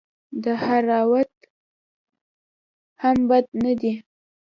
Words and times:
دهراوت 0.43 1.33
هم 3.01 3.17
بد 3.29 3.45
نه 3.63 3.71
دئ. 3.79 3.93